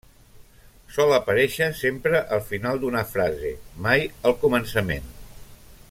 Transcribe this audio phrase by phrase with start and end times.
[0.95, 3.53] Sol aparèixer sempre al final d'una frase,
[3.89, 5.15] mai al començament.